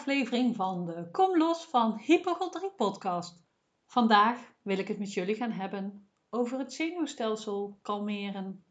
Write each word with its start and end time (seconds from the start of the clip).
aflevering 0.00 0.56
van 0.56 0.84
de 0.84 1.08
Kom 1.10 1.38
Los 1.38 1.64
van 1.64 1.98
Hypochondrie 1.98 2.70
podcast. 2.70 3.42
Vandaag 3.86 4.52
wil 4.62 4.78
ik 4.78 4.88
het 4.88 4.98
met 4.98 5.12
jullie 5.12 5.34
gaan 5.34 5.50
hebben 5.50 6.10
over 6.30 6.58
het 6.58 6.72
zenuwstelsel 6.72 7.78
kalmeren. 7.82 8.64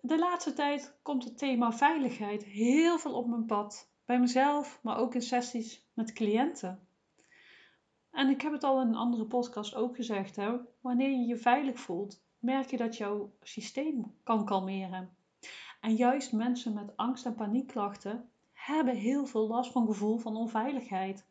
De 0.00 0.18
laatste 0.18 0.52
tijd 0.52 0.98
komt 1.02 1.24
het 1.24 1.38
thema 1.38 1.72
veiligheid 1.72 2.44
heel 2.44 2.98
veel 2.98 3.14
op 3.14 3.26
mijn 3.26 3.46
pad, 3.46 3.92
bij 4.04 4.20
mezelf, 4.20 4.80
maar 4.82 4.96
ook 4.96 5.14
in 5.14 5.22
sessies 5.22 5.88
met 5.94 6.12
cliënten. 6.12 6.88
En 8.10 8.28
ik 8.28 8.40
heb 8.40 8.52
het 8.52 8.64
al 8.64 8.80
in 8.80 8.88
een 8.88 8.94
andere 8.94 9.26
podcast 9.26 9.74
ook 9.74 9.96
gezegd, 9.96 10.36
hè? 10.36 10.56
wanneer 10.80 11.10
je 11.10 11.26
je 11.26 11.36
veilig 11.36 11.80
voelt, 11.80 12.24
merk 12.38 12.70
je 12.70 12.76
dat 12.76 12.96
jouw 12.96 13.32
systeem 13.42 14.14
kan 14.22 14.44
kalmeren. 14.44 15.16
En 15.80 15.94
juist 15.94 16.32
mensen 16.32 16.74
met 16.74 16.96
angst- 16.96 17.26
en 17.26 17.34
paniekklachten 17.34 18.30
hebben 18.68 18.94
heel 18.94 19.26
veel 19.26 19.46
last 19.46 19.72
van 19.72 19.86
gevoel 19.86 20.18
van 20.18 20.36
onveiligheid. 20.36 21.26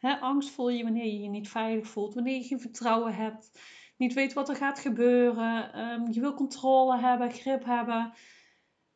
angst 0.00 0.50
voel 0.50 0.68
je 0.68 0.82
wanneer 0.82 1.04
je 1.04 1.20
je 1.20 1.28
niet 1.28 1.48
veilig 1.48 1.86
voelt, 1.86 2.14
wanneer 2.14 2.36
je 2.36 2.44
geen 2.44 2.60
vertrouwen 2.60 3.14
hebt, 3.14 3.60
niet 3.96 4.12
weet 4.12 4.32
wat 4.32 4.48
er 4.48 4.56
gaat 4.56 4.78
gebeuren, 4.78 5.72
ehm, 5.72 6.10
je 6.10 6.20
wil 6.20 6.34
controle 6.34 6.98
hebben, 6.98 7.30
grip 7.30 7.64
hebben, 7.64 8.12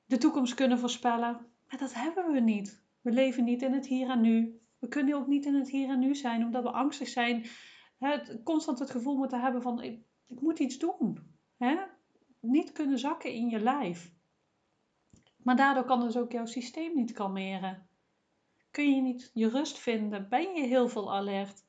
de 0.05 0.19
toekomst 0.19 0.55
kunnen 0.55 0.79
voorspellen. 0.79 1.47
Maar 1.69 1.79
dat 1.79 1.95
hebben 1.95 2.33
we 2.33 2.41
niet. 2.41 2.83
We 3.01 3.11
leven 3.11 3.45
niet 3.45 3.63
in 3.63 3.73
het 3.73 3.87
hier 3.87 4.11
en 4.11 4.21
nu. 4.21 4.61
We 4.79 4.89
kunnen 4.89 5.15
ook 5.15 5.27
niet 5.27 5.47
in 5.47 5.55
het 5.55 5.71
hier 5.71 5.89
en 5.89 5.99
nu 5.99 6.15
zijn, 6.15 6.45
omdat 6.45 6.63
we 6.63 6.71
angstig 6.71 7.09
zijn. 7.09 7.45
Constant 8.45 8.79
het 8.79 8.91
gevoel 8.91 9.17
moeten 9.17 9.41
hebben 9.41 9.63
van 9.63 9.83
ik, 9.83 10.03
ik 10.27 10.41
moet 10.41 10.59
iets 10.59 10.79
doen. 10.79 11.19
Niet 12.41 12.73
kunnen 12.73 12.99
zakken 12.99 13.33
in 13.33 13.49
je 13.49 13.61
lijf. 13.61 14.13
Maar 15.43 15.57
daardoor 15.57 15.85
kan 15.85 16.01
dus 16.01 16.17
ook 16.17 16.33
jouw 16.33 16.47
systeem 16.47 16.95
niet 16.95 17.13
kalmeren. 17.13 17.89
Kun 18.71 18.95
je 18.95 19.01
niet 19.01 19.31
je 19.35 19.49
rust 19.49 19.79
vinden? 19.79 20.29
Ben 20.29 20.55
je 20.55 20.67
heel 20.67 20.89
veel 20.89 21.15
alert? 21.15 21.67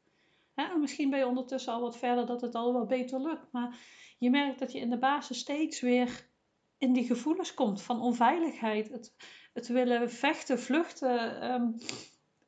misschien 0.79 1.09
ben 1.09 1.19
je 1.19 1.27
ondertussen 1.27 1.73
al 1.73 1.81
wat 1.81 1.97
verder 1.97 2.25
dat 2.25 2.41
het 2.41 2.55
al 2.55 2.73
wel 2.73 2.85
beter 2.85 3.21
lukt. 3.21 3.51
Maar 3.51 3.77
je 4.17 4.29
merkt 4.29 4.59
dat 4.59 4.71
je 4.71 4.79
in 4.79 4.89
de 4.89 4.97
basis 4.97 5.39
steeds 5.39 5.81
weer 5.81 6.29
in 6.77 6.93
die 6.93 7.05
gevoelens 7.05 7.53
komt 7.53 7.81
van 7.81 8.01
onveiligheid. 8.01 8.89
Het, 8.89 9.15
het 9.53 9.67
willen 9.67 10.11
vechten, 10.11 10.59
vluchten, 10.59 11.51
um, 11.53 11.75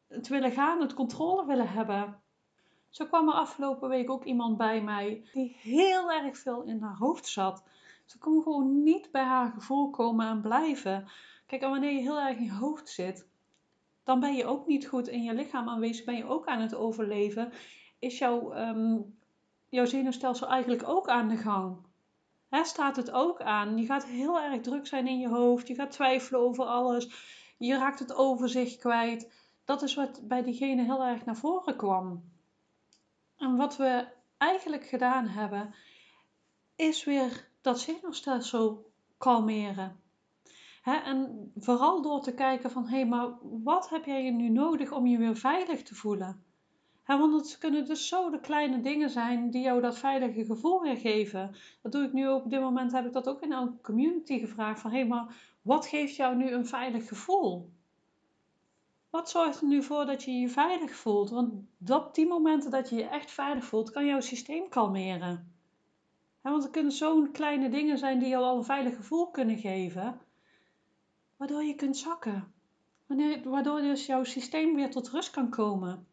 het 0.08 0.28
willen 0.28 0.52
gaan, 0.52 0.82
het 0.82 0.94
controle 0.94 1.46
willen 1.46 1.70
hebben. 1.70 2.22
Zo 2.90 3.06
kwam 3.06 3.28
er 3.28 3.34
afgelopen 3.34 3.90
week 3.90 4.10
ook 4.10 4.24
iemand 4.24 4.58
bij 4.58 4.82
mij 4.82 5.30
die 5.34 5.56
heel 5.60 6.12
erg 6.12 6.38
veel 6.38 6.64
in 6.64 6.82
haar 6.82 6.98
hoofd 6.98 7.28
zat. 7.28 7.64
Ze 8.12 8.18
kon 8.18 8.42
gewoon 8.42 8.84
niet 8.84 9.12
bij 9.12 9.24
haar 9.24 9.52
gevoel 9.52 9.90
komen 9.90 10.28
en 10.28 10.42
blijven. 10.42 11.08
Kijk, 11.48 11.62
en 11.62 11.70
wanneer 11.70 11.92
je 11.92 12.00
heel 12.00 12.20
erg 12.20 12.38
in 12.38 12.44
je 12.44 12.54
hoofd 12.54 12.90
zit, 12.90 13.28
dan 14.04 14.20
ben 14.20 14.36
je 14.36 14.46
ook 14.46 14.68
niet 14.68 14.88
goed 14.88 15.08
in 15.08 15.24
je 15.24 15.34
lichaam 15.34 15.70
aanwezig, 15.70 16.06
ben 16.06 16.16
je 16.16 16.26
ook 16.26 16.46
aan 16.46 16.62
het 16.62 16.76
overleven. 16.76 17.52
Is 18.00 18.18
jouw, 18.18 18.56
um, 18.56 19.18
jouw 19.70 19.86
zenuwstelsel 19.86 20.48
eigenlijk 20.48 20.88
ook 20.88 21.08
aan 21.08 21.28
de 21.28 21.38
gang? 21.38 21.78
He, 22.50 22.64
staat 22.64 22.96
het 22.96 23.12
ook 23.12 23.42
aan? 23.42 23.78
Je 23.78 23.86
gaat 23.86 24.06
heel 24.06 24.40
erg 24.40 24.62
druk 24.62 24.88
zijn 24.88 25.08
in 25.08 25.20
je 25.20 25.30
hoofd, 25.30 25.68
je 25.68 25.76
gaat 25.76 25.92
twijfelen 25.92 26.42
over 26.42 26.66
alles, 26.66 27.10
je 27.58 27.78
raakt 27.78 28.00
het 28.00 28.14
overzicht 28.14 28.80
kwijt. 28.80 29.32
Dat 29.66 29.82
is 29.82 29.96
wat 29.96 30.22
bij 30.28 30.44
diegene 30.44 30.84
heel 30.84 31.04
erg 31.04 31.26
naar 31.26 31.36
voren 31.36 31.76
kwam. 31.76 32.32
En 33.38 33.56
wat 33.56 33.78
we 33.78 34.08
eigenlijk 34.38 34.88
gedaan 34.88 35.28
hebben, 35.28 35.76
is 36.76 37.04
weer 37.04 37.50
dat 37.62 37.80
zenuwstelsel 37.80 38.92
kalmeren. 39.18 40.00
en 40.84 41.52
vooral 41.56 42.02
door 42.02 42.22
te 42.22 42.34
kijken 42.34 42.72
van, 42.72 42.84
hé, 42.84 42.96
hey, 42.96 43.08
maar 43.08 43.30
wat 43.42 43.90
heb 43.90 44.06
jij 44.06 44.32
nu 44.32 44.50
nodig 44.50 44.92
om 44.92 45.08
je 45.08 45.18
weer 45.18 45.36
veilig 45.36 45.84
te 45.84 45.96
voelen? 45.96 46.44
want 47.06 47.34
het 47.34 47.58
kunnen 47.58 47.86
dus 47.86 48.08
zo 48.08 48.30
de 48.30 48.40
kleine 48.40 48.82
dingen 48.82 49.10
zijn 49.10 49.50
die 49.50 49.62
jou 49.62 49.82
dat 49.82 49.98
veilige 49.98 50.46
gevoel 50.46 50.82
weer 50.82 50.98
geven. 50.98 51.56
Dat 51.82 51.92
doe 51.92 52.04
ik 52.04 52.14
nu 52.14 52.28
op 52.28 52.50
dit 52.50 52.62
moment 52.62 52.92
heb 52.92 53.06
ik 53.06 53.14
dat 53.14 53.30
ook 53.30 53.42
in 53.42 53.52
elke 53.52 53.82
community 53.82 54.40
gevraagd 54.40 54.80
van, 54.80 54.92
hé, 54.92 54.98
hey, 54.98 55.08
maar 55.08 55.36
wat 55.62 55.88
geeft 55.88 56.16
jou 56.16 56.36
nu 56.36 56.52
een 56.52 56.66
veilig 56.66 57.08
gevoel? 57.08 57.70
Wat 59.10 59.30
zorgt 59.30 59.62
er 59.62 59.68
nu 59.68 59.84
voor 59.84 60.06
dat 60.06 60.24
je 60.24 60.32
je 60.32 60.50
veilig 60.50 60.96
voelt? 60.96 61.30
Want 61.30 61.54
op 61.90 62.16
die 62.16 62.28
momenten 62.28 62.72
dat 62.72 62.90
je 62.90 62.96
je 62.96 63.08
echt 63.08 63.32
veilig 63.32 63.66
voelt, 63.66 63.92
kan 63.92 64.06
jouw 64.06 64.20
systeem 64.20 64.70
kalmeren 64.70 65.52
want 66.42 66.64
er 66.64 66.70
kunnen 66.70 66.92
zo'n 66.92 67.32
kleine 67.32 67.70
dingen 67.70 67.98
zijn 67.98 68.20
die 68.20 68.30
jou 68.30 68.44
al 68.44 68.58
een 68.58 68.64
veilig 68.64 68.96
gevoel 68.96 69.32
kunnen 69.32 69.58
geven, 69.58 70.20
waardoor 71.38 71.64
je 71.64 71.76
kunt 71.76 71.98
zakken. 71.98 72.54
Waardoor 73.44 73.82
dus 73.82 74.06
jouw 74.06 74.24
systeem 74.24 74.76
weer 74.76 74.92
tot 74.92 75.10
rust 75.10 75.30
kan 75.30 75.50
komen. 75.50 76.08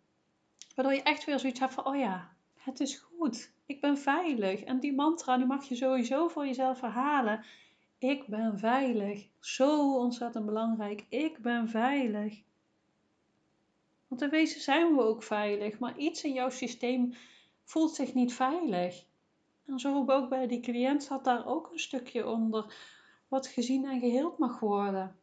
Waardoor 0.75 0.95
je 0.95 1.03
echt 1.03 1.25
weer 1.25 1.39
zoiets 1.39 1.61
hebt 1.61 1.75
van, 1.75 1.87
oh 1.87 1.97
ja, 1.97 2.33
het 2.55 2.81
is 2.81 2.97
goed, 2.97 3.53
ik 3.67 3.81
ben 3.81 3.99
veilig. 3.99 4.63
En 4.63 4.81
die 4.81 4.95
mantra, 4.95 5.37
die 5.37 5.47
mag 5.47 5.65
je 5.65 5.75
sowieso 5.75 6.29
voor 6.29 6.47
jezelf 6.47 6.81
herhalen. 6.81 7.45
Ik 7.99 8.27
ben 8.27 8.59
veilig. 8.59 9.29
Zo 9.41 9.97
ontzettend 9.97 10.47
belangrijk. 10.47 11.05
Ik 11.09 11.39
ben 11.39 11.69
veilig. 11.69 12.43
Want 14.09 14.23
in 14.23 14.31
wezen 14.31 14.61
zijn 14.61 14.95
we 14.95 15.03
ook 15.03 15.23
veilig, 15.23 15.79
maar 15.79 15.99
iets 15.99 16.25
in 16.25 16.33
jouw 16.33 16.51
systeem 16.51 17.15
voelt 17.65 17.95
zich 17.95 18.15
niet 18.15 18.35
veilig. 18.35 19.05
En 19.69 19.79
zo 19.79 20.05
ook 20.07 20.29
bij 20.29 20.47
die 20.47 20.61
cliënt 20.61 21.03
zat 21.03 21.25
daar 21.25 21.47
ook 21.47 21.73
een 21.73 21.79
stukje 21.79 22.27
onder 22.27 22.75
wat 23.29 23.47
gezien 23.47 23.85
en 23.85 24.01
geheeld 24.01 24.39
mag 24.39 24.61
worden. 24.61 25.17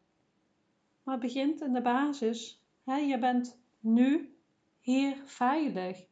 Maar 1.04 1.14
het 1.14 1.24
begint 1.24 1.62
in 1.62 1.74
de 1.74 1.82
basis. 1.82 2.64
Je 2.84 3.18
bent 3.20 3.60
nu 3.80 4.36
hier 4.80 5.22
veilig. 5.26 6.06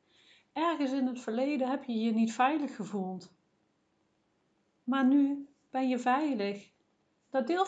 Ergens 0.54 0.92
in 0.92 1.08
het 1.08 1.20
verleden 1.20 1.70
heb 1.70 1.84
je 1.84 1.94
je 1.94 2.12
niet 2.12 2.34
veilig 2.34 2.76
gevoeld. 2.76 3.34
Maar 4.84 5.06
nu 5.06 5.48
ben 5.70 5.88
je 5.88 6.00
veilig. 6.00 6.72
Dat 7.30 7.48
deel 7.48 7.66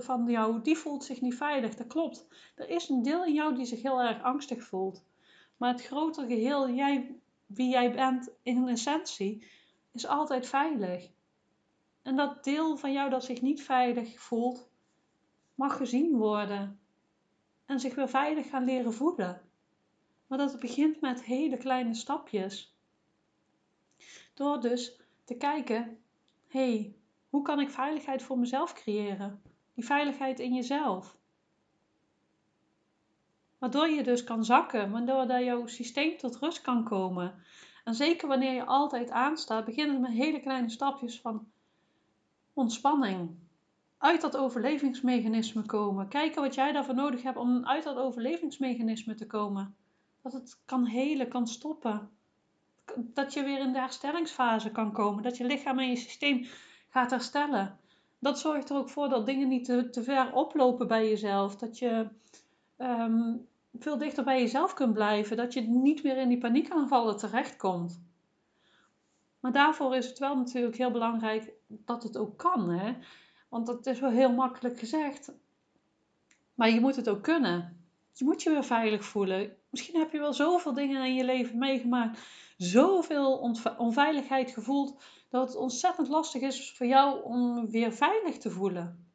van 0.00 0.24
jou, 0.26 0.62
die 0.62 0.76
voelt 0.76 1.04
zich 1.04 1.20
niet 1.20 1.34
veilig. 1.34 1.74
Dat 1.74 1.86
klopt. 1.86 2.26
Er 2.54 2.68
is 2.68 2.88
een 2.88 3.02
deel 3.02 3.24
in 3.24 3.34
jou 3.34 3.54
die 3.54 3.64
zich 3.64 3.82
heel 3.82 4.02
erg 4.02 4.22
angstig 4.22 4.64
voelt. 4.64 5.04
Maar 5.56 5.72
het 5.72 5.84
grotere 5.84 6.26
geheel, 6.26 6.70
jij, 6.70 7.14
wie 7.46 7.70
jij 7.70 7.92
bent 7.92 8.30
in 8.42 8.68
essentie, 8.68 9.46
is 9.94 10.06
altijd 10.06 10.46
veilig. 10.46 11.10
En 12.02 12.16
dat 12.16 12.44
deel 12.44 12.76
van 12.76 12.92
jou 12.92 13.10
dat 13.10 13.24
zich 13.24 13.40
niet 13.40 13.62
veilig 13.62 14.20
voelt, 14.20 14.68
mag 15.54 15.76
gezien 15.76 16.16
worden. 16.16 16.80
En 17.64 17.80
zich 17.80 17.94
weer 17.94 18.08
veilig 18.08 18.48
gaan 18.48 18.64
leren 18.64 18.92
voelen. 18.92 19.42
Maar 20.26 20.38
dat 20.38 20.60
begint 20.60 21.00
met 21.00 21.24
hele 21.24 21.56
kleine 21.56 21.94
stapjes. 21.94 22.76
Door 24.34 24.60
dus 24.60 25.00
te 25.24 25.36
kijken, 25.36 25.98
hé, 26.48 26.70
hey, 26.70 26.96
hoe 27.28 27.42
kan 27.42 27.60
ik 27.60 27.70
veiligheid 27.70 28.22
voor 28.22 28.38
mezelf 28.38 28.72
creëren? 28.72 29.42
Die 29.74 29.84
veiligheid 29.84 30.40
in 30.40 30.54
jezelf. 30.54 31.16
Waardoor 33.58 33.88
je 33.88 34.02
dus 34.02 34.24
kan 34.24 34.44
zakken, 34.44 34.90
waardoor 34.90 35.40
jouw 35.40 35.66
systeem 35.66 36.16
tot 36.16 36.36
rust 36.36 36.60
kan 36.60 36.84
komen. 36.84 37.44
En 37.84 37.94
zeker 37.94 38.28
wanneer 38.28 38.52
je 38.52 38.64
altijd 38.64 39.10
aanstaat, 39.10 39.64
beginnen 39.64 40.00
met 40.00 40.10
hele 40.10 40.40
kleine 40.40 40.68
stapjes 40.68 41.20
van 41.20 41.46
ontspanning. 42.52 43.30
Uit 43.98 44.20
dat 44.20 44.36
overlevingsmechanisme 44.36 45.62
komen. 45.62 46.08
Kijken 46.08 46.42
wat 46.42 46.54
jij 46.54 46.72
daarvoor 46.72 46.94
nodig 46.94 47.22
hebt 47.22 47.36
om 47.36 47.66
uit 47.66 47.84
dat 47.84 47.96
overlevingsmechanisme 47.96 49.14
te 49.14 49.26
komen. 49.26 49.76
Dat 50.22 50.32
het 50.32 50.60
kan 50.64 50.84
helen, 50.86 51.28
kan 51.28 51.46
stoppen. 51.46 52.10
Dat 52.96 53.32
je 53.32 53.42
weer 53.42 53.58
in 53.58 53.72
de 53.72 53.78
herstellingsfase 53.78 54.70
kan 54.70 54.92
komen. 54.92 55.22
Dat 55.22 55.36
je 55.36 55.44
lichaam 55.44 55.78
en 55.78 55.88
je 55.88 55.96
systeem 55.96 56.46
gaat 56.88 57.10
herstellen. 57.10 57.78
Dat 58.18 58.38
zorgt 58.38 58.70
er 58.70 58.76
ook 58.76 58.88
voor 58.88 59.08
dat 59.08 59.26
dingen 59.26 59.48
niet 59.48 59.64
te, 59.64 60.02
ver 60.02 60.32
oplopen 60.32 60.88
bij 60.88 61.08
jezelf. 61.08 61.56
Dat 61.56 61.78
je 61.78 62.08
ehm, 62.76 63.36
veel 63.78 63.98
dichter 63.98 64.24
bij 64.24 64.40
jezelf 64.40 64.74
kunt 64.74 64.92
blijven. 64.92 65.36
Dat 65.36 65.52
je 65.52 65.60
niet 65.60 66.02
meer 66.02 66.16
in 66.16 66.28
die 66.28 66.38
paniekaanvallen 66.38 67.16
terechtkomt. 67.16 68.02
Maar 69.40 69.52
daarvoor 69.52 69.96
is 69.96 70.06
het 70.06 70.18
wel 70.18 70.36
natuurlijk 70.36 70.76
heel 70.76 70.90
belangrijk 70.90 71.52
dat 71.66 72.02
het 72.02 72.16
ook 72.16 72.38
kan. 72.38 72.70
Hè? 72.70 72.96
Want 73.48 73.66
dat 73.66 73.86
is 73.86 74.00
wel 74.00 74.10
heel 74.10 74.32
makkelijk 74.32 74.78
gezegd. 74.78 75.32
Maar 76.54 76.70
je 76.70 76.80
moet 76.80 76.96
het 76.96 77.08
ook 77.08 77.22
kunnen. 77.22 77.86
Je 78.12 78.24
moet 78.24 78.42
je 78.42 78.50
weer 78.50 78.64
veilig 78.64 79.04
voelen. 79.04 79.56
Misschien 79.70 79.98
heb 79.98 80.12
je 80.12 80.18
wel 80.18 80.32
zoveel 80.32 80.74
dingen 80.74 81.04
in 81.04 81.14
je 81.14 81.24
leven 81.24 81.58
meegemaakt. 81.58 82.20
Zoveel 82.56 83.56
onveiligheid 83.76 84.50
gevoeld. 84.50 85.02
Dat 85.28 85.46
het 85.46 85.56
ontzettend 85.56 86.08
lastig 86.08 86.42
is 86.42 86.72
voor 86.76 86.86
jou 86.86 87.22
om 87.22 87.70
weer 87.70 87.92
veilig 87.92 88.38
te 88.38 88.50
voelen. 88.50 89.08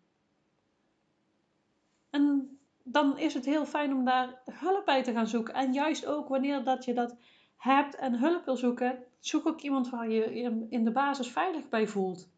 En 2.09 2.58
dan 2.91 3.17
is 3.17 3.33
het 3.33 3.45
heel 3.45 3.65
fijn 3.65 3.93
om 3.93 4.05
daar 4.05 4.41
hulp 4.51 4.85
bij 4.85 5.03
te 5.03 5.11
gaan 5.11 5.27
zoeken. 5.27 5.53
En 5.53 5.73
juist 5.73 6.05
ook 6.05 6.27
wanneer 6.27 6.63
dat 6.63 6.85
je 6.85 6.93
dat 6.93 7.15
hebt 7.57 7.95
en 7.95 8.19
hulp 8.19 8.45
wil 8.45 8.57
zoeken, 8.57 9.03
zoek 9.19 9.47
ook 9.47 9.61
iemand 9.61 9.89
waar 9.89 10.09
je 10.09 10.33
je 10.33 10.65
in 10.69 10.83
de 10.83 10.91
basis 10.91 11.27
veilig 11.27 11.69
bij 11.69 11.87
voelt. 11.87 12.29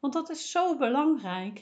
Want 0.00 0.12
dat 0.12 0.30
is 0.30 0.50
zo 0.50 0.76
belangrijk. 0.76 1.58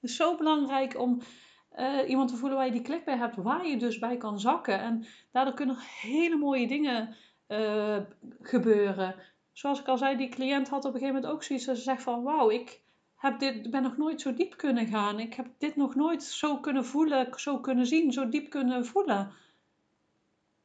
Het 0.00 0.10
is 0.10 0.16
zo 0.16 0.36
belangrijk 0.36 0.98
om 0.98 1.20
eh, 1.68 2.08
iemand 2.08 2.28
te 2.28 2.36
voelen 2.36 2.58
waar 2.58 2.66
je 2.66 2.72
die 2.72 2.82
klik 2.82 3.04
bij 3.04 3.16
hebt, 3.16 3.36
waar 3.36 3.66
je 3.66 3.76
dus 3.76 3.98
bij 3.98 4.16
kan 4.16 4.40
zakken. 4.40 4.80
En 4.80 5.04
daardoor 5.30 5.54
kunnen 5.54 5.76
hele 5.78 6.36
mooie 6.36 6.66
dingen 6.66 7.16
uh, 7.48 7.96
gebeuren. 8.40 9.14
Zoals 9.52 9.80
ik 9.80 9.88
al 9.88 9.98
zei, 9.98 10.16
die 10.16 10.28
cliënt 10.28 10.68
had 10.68 10.84
op 10.84 10.94
een 10.94 11.00
gegeven 11.00 11.14
moment 11.14 11.32
ook 11.32 11.42
zoiets 11.42 11.64
dat 11.64 11.76
ze 11.76 11.82
zegt 11.82 12.02
van 12.02 12.22
wauw, 12.22 12.50
ik 12.50 12.81
heb 13.22 13.38
dit, 13.38 13.70
ben 13.70 13.82
nog 13.82 13.96
nooit 13.96 14.20
zo 14.20 14.34
diep 14.34 14.56
kunnen 14.56 14.86
gaan. 14.86 15.18
Ik 15.18 15.34
heb 15.34 15.46
dit 15.58 15.76
nog 15.76 15.94
nooit 15.94 16.22
zo 16.22 16.58
kunnen 16.60 16.84
voelen, 16.84 17.28
zo 17.36 17.58
kunnen 17.58 17.86
zien, 17.86 18.12
zo 18.12 18.28
diep 18.28 18.50
kunnen 18.50 18.86
voelen. 18.86 19.32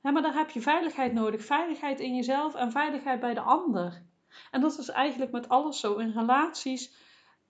maar 0.02 0.22
daar 0.22 0.34
heb 0.34 0.50
je 0.50 0.62
veiligheid 0.62 1.14
nodig. 1.14 1.46
Veiligheid 1.46 2.00
in 2.00 2.16
jezelf 2.16 2.56
en 2.56 2.72
veiligheid 2.72 3.20
bij 3.20 3.34
de 3.34 3.40
ander. 3.40 4.06
En 4.52 4.62
dat 4.62 4.78
is 4.78 4.90
eigenlijk 4.90 5.32
met 5.32 5.50
alles 5.50 5.80
zo. 5.80 5.96
In 5.96 6.12
relaties, 6.12 6.94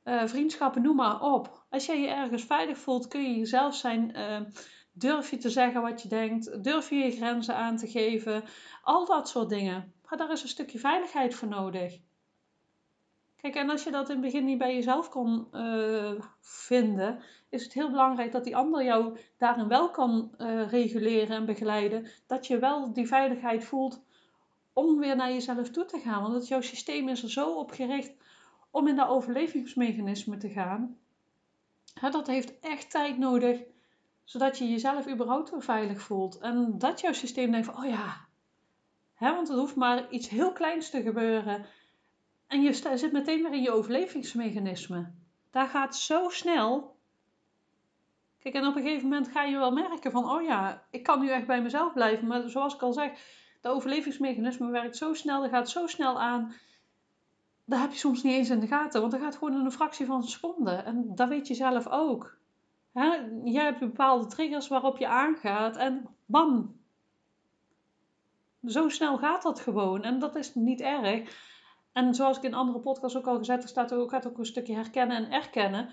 uh, 0.03 0.25
vriendschappen, 0.25 0.81
noem 0.81 0.95
maar 0.95 1.21
op. 1.21 1.65
Als 1.69 1.85
jij 1.85 2.01
je 2.01 2.07
ergens 2.07 2.43
veilig 2.43 2.77
voelt, 2.77 3.07
kun 3.07 3.21
je 3.21 3.37
jezelf 3.37 3.75
zijn. 3.75 4.17
Uh, 4.17 4.41
durf 4.93 5.29
je 5.29 5.37
te 5.37 5.49
zeggen 5.49 5.81
wat 5.81 6.01
je 6.01 6.07
denkt? 6.07 6.63
Durf 6.63 6.89
je 6.89 6.95
je 6.95 7.11
grenzen 7.11 7.55
aan 7.55 7.77
te 7.77 7.87
geven? 7.87 8.43
Al 8.83 9.05
dat 9.05 9.29
soort 9.29 9.49
dingen. 9.49 9.93
Maar 10.09 10.17
daar 10.17 10.31
is 10.31 10.43
een 10.43 10.47
stukje 10.47 10.79
veiligheid 10.79 11.35
voor 11.35 11.47
nodig. 11.47 11.99
Kijk, 13.41 13.55
en 13.55 13.69
als 13.69 13.83
je 13.83 13.91
dat 13.91 14.09
in 14.09 14.15
het 14.15 14.25
begin 14.25 14.45
niet 14.45 14.57
bij 14.57 14.73
jezelf 14.73 15.09
kon 15.09 15.47
uh, 15.53 16.21
vinden, 16.39 17.19
is 17.49 17.63
het 17.63 17.73
heel 17.73 17.89
belangrijk 17.89 18.31
dat 18.31 18.43
die 18.43 18.55
ander 18.55 18.83
jou 18.83 19.17
daarin 19.37 19.67
wel 19.67 19.89
kan 19.89 20.31
uh, 20.37 20.69
reguleren 20.69 21.35
en 21.35 21.45
begeleiden. 21.45 22.07
Dat 22.27 22.47
je 22.47 22.59
wel 22.59 22.93
die 22.93 23.07
veiligheid 23.07 23.63
voelt 23.63 24.03
om 24.73 24.99
weer 24.99 25.15
naar 25.15 25.31
jezelf 25.31 25.69
toe 25.69 25.85
te 25.85 25.99
gaan. 25.99 26.21
Want 26.21 26.33
het, 26.33 26.47
jouw 26.47 26.61
systeem 26.61 27.09
is 27.09 27.23
er 27.23 27.31
zo 27.31 27.53
op 27.53 27.71
gericht 27.71 28.13
om 28.71 28.87
in 28.87 28.95
dat 28.95 29.07
overlevingsmechanisme 29.07 30.37
te 30.37 30.49
gaan. 30.49 30.97
Dat 32.11 32.27
heeft 32.27 32.59
echt 32.59 32.91
tijd 32.91 33.17
nodig, 33.17 33.59
zodat 34.23 34.57
je 34.57 34.69
jezelf 34.69 35.07
überhaupt 35.07 35.49
weer 35.49 35.63
veilig 35.63 36.01
voelt. 36.01 36.37
En 36.37 36.77
dat 36.77 37.01
jouw 37.01 37.13
systeem 37.13 37.51
denkt 37.51 37.65
van, 37.65 37.77
oh 37.77 37.89
ja, 37.89 38.27
want 39.19 39.49
er 39.49 39.55
hoeft 39.55 39.75
maar 39.75 40.09
iets 40.09 40.29
heel 40.29 40.51
kleins 40.51 40.89
te 40.89 41.01
gebeuren. 41.01 41.65
En 42.47 42.61
je 42.61 42.73
zit 42.73 43.11
meteen 43.11 43.41
weer 43.41 43.53
in 43.53 43.61
je 43.61 43.71
overlevingsmechanisme. 43.71 45.11
Daar 45.51 45.67
gaat 45.67 45.95
zo 45.95 46.29
snel. 46.29 46.95
Kijk, 48.39 48.55
en 48.55 48.65
op 48.65 48.75
een 48.75 48.81
gegeven 48.81 49.09
moment 49.09 49.27
ga 49.27 49.43
je 49.43 49.57
wel 49.57 49.71
merken 49.71 50.11
van, 50.11 50.29
oh 50.29 50.41
ja, 50.41 50.85
ik 50.91 51.03
kan 51.03 51.19
nu 51.19 51.29
echt 51.29 51.47
bij 51.47 51.61
mezelf 51.61 51.93
blijven. 51.93 52.27
Maar 52.27 52.49
zoals 52.49 52.73
ik 52.73 52.81
al 52.81 52.93
zeg, 52.93 53.11
de 53.61 53.69
overlevingsmechanisme 53.69 54.71
werkt 54.71 54.97
zo 54.97 55.13
snel, 55.13 55.41
dat 55.41 55.49
gaat 55.49 55.69
zo 55.69 55.87
snel 55.87 56.19
aan. 56.19 56.53
Dat 57.65 57.79
heb 57.79 57.91
je 57.91 57.97
soms 57.97 58.23
niet 58.23 58.33
eens 58.33 58.49
in 58.49 58.59
de 58.59 58.67
gaten, 58.67 58.99
want 58.99 59.11
dat 59.11 59.21
gaat 59.21 59.37
gewoon 59.37 59.59
in 59.59 59.65
een 59.65 59.71
fractie 59.71 60.05
van 60.05 60.15
een 60.15 60.27
seconde. 60.27 60.71
En 60.71 61.15
dat 61.15 61.29
weet 61.29 61.47
je 61.47 61.53
zelf 61.53 61.87
ook. 61.87 62.37
Hè? 62.93 63.15
Jij 63.43 63.63
hebt 63.63 63.79
bepaalde 63.79 64.25
triggers 64.25 64.67
waarop 64.67 64.97
je 64.97 65.07
aangaat 65.07 65.75
en 65.75 66.07
bam. 66.25 66.75
Zo 68.65 68.89
snel 68.89 69.17
gaat 69.17 69.41
dat 69.41 69.59
gewoon 69.59 70.03
en 70.03 70.19
dat 70.19 70.35
is 70.35 70.55
niet 70.55 70.81
erg. 70.81 71.45
En 71.97 72.15
zoals 72.15 72.37
ik 72.37 72.43
in 72.43 72.53
andere 72.53 72.79
podcasts 72.79 73.17
ook 73.17 73.27
al 73.27 73.37
gezet 73.37 73.59
heb, 73.59 73.67
staat 73.67 73.93
ook, 73.93 74.09
gaat 74.09 74.27
ook 74.27 74.37
een 74.37 74.45
stukje 74.45 74.73
herkennen 74.73 75.17
en 75.17 75.31
erkennen. 75.31 75.89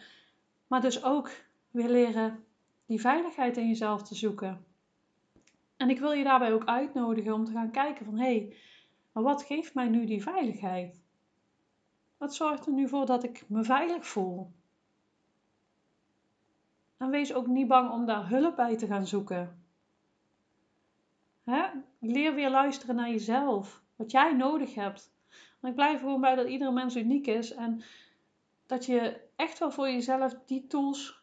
Maar 0.67 0.81
dus 0.81 1.05
ook 1.05 1.31
weer 1.71 1.89
leren 1.89 2.45
die 2.87 3.01
veiligheid 3.01 3.57
in 3.57 3.69
jezelf 3.69 4.03
te 4.03 4.15
zoeken. 4.15 4.65
En 5.77 5.91
ik 5.91 5.99
wil 5.99 6.13
je 6.13 6.25
daarbij 6.25 6.53
ook 6.53 6.65
uitnodigen 6.65 7.33
om 7.33 7.45
te 7.45 7.53
gaan 7.53 7.71
kijken 7.71 8.05
van 8.05 8.19
hé, 8.19 8.25
hey, 8.25 8.57
maar 9.13 9.23
wat 9.23 9.43
geeft 9.43 9.75
mij 9.75 9.89
nu 9.89 10.07
die 10.07 10.23
veiligheid? 10.23 11.03
Wat 12.17 12.35
zorgt 12.35 12.67
er 12.67 12.73
nu 12.73 12.89
voor 12.89 13.07
dat 13.07 13.25
ik 13.25 13.45
me 13.49 13.65
veilig 13.65 14.07
voel? 14.07 14.51
En 16.97 17.11
wees 17.11 17.35
ook 17.35 17.47
niet 17.47 17.69
bang 17.69 17.91
om 17.91 18.07
daar 18.07 18.29
hulp 18.29 18.57
bij 18.57 18.77
te 18.77 18.87
gaan 18.87 19.07
zoeken. 19.07 19.65
Hè? 21.45 21.67
Leer 21.99 22.35
weer 22.35 22.51
luisteren 22.51 22.95
naar 22.95 23.11
jezelf, 23.11 23.83
wat 23.97 24.11
jij 24.11 24.33
nodig 24.33 24.75
hebt. 24.75 25.13
Want 25.65 25.77
ik 25.77 25.83
blijf 25.83 26.01
gewoon 26.01 26.21
bij 26.21 26.35
dat 26.35 26.49
iedere 26.49 26.73
mens 26.73 26.97
uniek 26.97 27.27
is 27.27 27.53
en 27.53 27.83
dat 28.67 28.85
je 28.85 29.21
echt 29.37 29.59
wel 29.59 29.71
voor 29.71 29.89
jezelf 29.89 30.35
die 30.47 30.67
tools 30.67 31.23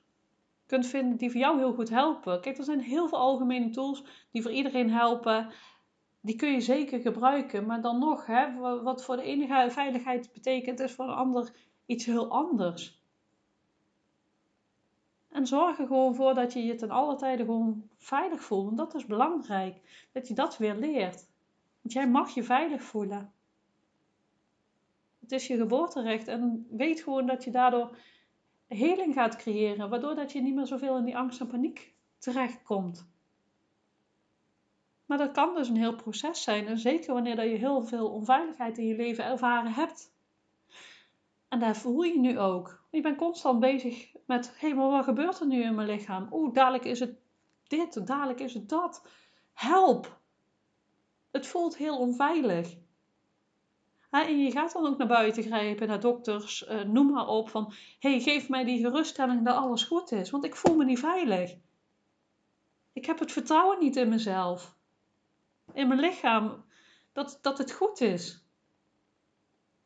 kunt 0.65 0.88
vinden 0.88 1.17
die 1.17 1.31
voor 1.31 1.39
jou 1.39 1.57
heel 1.57 1.73
goed 1.73 1.89
helpen. 1.89 2.41
Kijk, 2.41 2.57
er 2.57 2.63
zijn 2.63 2.79
heel 2.79 3.07
veel 3.07 3.17
algemene 3.17 3.69
tools 3.69 4.03
die 4.31 4.41
voor 4.41 4.51
iedereen 4.51 4.91
helpen. 4.91 5.51
Die 6.21 6.35
kun 6.35 6.51
je 6.51 6.61
zeker 6.61 6.99
gebruiken. 6.99 7.65
Maar 7.65 7.81
dan 7.81 7.99
nog, 7.99 8.25
hè, 8.25 8.53
wat 8.83 9.03
voor 9.03 9.15
de 9.15 9.23
ene 9.23 9.71
veiligheid 9.71 10.33
betekent, 10.33 10.79
is 10.79 10.91
voor 10.91 11.05
een 11.05 11.15
ander 11.15 11.53
iets 11.85 12.05
heel 12.05 12.31
anders. 12.31 13.01
En 15.29 15.47
zorg 15.47 15.79
er 15.79 15.87
gewoon 15.87 16.15
voor 16.15 16.33
dat 16.33 16.53
je 16.53 16.63
je 16.63 16.75
ten 16.75 16.91
alle 16.91 17.15
tijde 17.15 17.45
gewoon 17.45 17.89
veilig 17.97 18.44
voelt. 18.44 18.65
Want 18.65 18.77
dat 18.77 18.95
is 18.95 19.05
belangrijk. 19.05 20.07
Dat 20.11 20.27
je 20.27 20.33
dat 20.33 20.57
weer 20.57 20.75
leert. 20.75 21.27
Want 21.81 21.94
jij 21.94 22.09
mag 22.09 22.29
je 22.29 22.44
veilig 22.44 22.83
voelen. 22.83 23.33
Het 25.31 25.42
is 25.42 25.48
je 25.48 25.57
geboorterecht. 25.57 26.28
En 26.28 26.68
weet 26.69 27.01
gewoon 27.01 27.25
dat 27.25 27.44
je 27.44 27.51
daardoor 27.51 27.98
heling 28.68 29.13
gaat 29.13 29.36
creëren, 29.36 29.89
waardoor 29.89 30.16
dat 30.16 30.31
je 30.31 30.42
niet 30.42 30.56
meer 30.56 30.66
zoveel 30.66 30.98
in 30.98 31.06
die 31.06 31.18
angst 31.18 31.39
en 31.39 31.48
paniek 31.48 31.94
terechtkomt. 32.18 33.10
Maar 35.06 35.18
dat 35.18 35.31
kan 35.31 35.56
dus 35.56 35.69
een 35.69 35.78
heel 35.78 35.95
proces 35.95 36.44
zijn, 36.44 36.68
en 36.68 36.78
zeker 36.78 37.13
wanneer 37.13 37.36
dat 37.36 37.45
je 37.45 37.56
heel 37.56 37.83
veel 37.83 38.10
onveiligheid 38.10 38.78
in 38.78 38.86
je 38.86 38.95
leven 38.95 39.25
ervaren 39.25 39.72
hebt. 39.72 40.13
En 41.48 41.60
daar 41.60 41.75
voel 41.75 42.01
je 42.01 42.19
nu 42.19 42.39
ook. 42.39 42.83
Je 42.89 43.01
bent 43.01 43.18
constant 43.18 43.60
bezig 43.60 44.16
met, 44.25 44.60
hé, 44.60 44.74
maar 44.74 44.89
wat 44.89 45.04
gebeurt 45.04 45.39
er 45.39 45.48
nu 45.48 45.63
in 45.63 45.75
mijn 45.75 45.88
lichaam? 45.88 46.28
Oeh, 46.31 46.54
dadelijk 46.54 46.86
is 46.86 47.00
het 47.00 47.16
dit, 47.68 48.07
dadelijk 48.07 48.39
is 48.39 48.54
het 48.54 48.69
dat. 48.69 49.07
Help! 49.54 50.19
Het 51.31 51.48
voelt 51.48 51.78
heel 51.78 52.00
onveilig 52.00 52.78
en 54.11 54.39
je 54.39 54.51
gaat 54.51 54.73
dan 54.73 54.85
ook 54.85 54.97
naar 54.97 55.07
buiten 55.07 55.43
grijpen, 55.43 55.87
naar 55.87 55.99
dokters, 55.99 56.67
uh, 56.67 56.81
noem 56.81 57.11
maar 57.11 57.27
op, 57.27 57.49
van 57.49 57.73
hey, 57.99 58.19
geef 58.19 58.49
mij 58.49 58.63
die 58.63 58.79
geruststelling 58.79 59.45
dat 59.45 59.55
alles 59.55 59.83
goed 59.83 60.11
is, 60.11 60.29
want 60.29 60.45
ik 60.45 60.55
voel 60.55 60.75
me 60.75 60.85
niet 60.85 60.99
veilig. 60.99 61.55
Ik 62.94 63.06
heb 63.06 63.19
het 63.19 63.31
vertrouwen 63.31 63.80
niet 63.80 63.95
in 63.95 64.09
mezelf, 64.09 64.75
in 65.73 65.87
mijn 65.87 65.99
lichaam, 65.99 66.65
dat, 67.13 67.39
dat 67.41 67.57
het 67.57 67.71
goed 67.71 68.01
is. 68.01 68.44